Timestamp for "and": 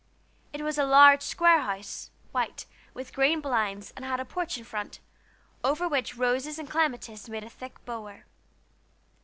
3.95-4.03, 6.57-6.67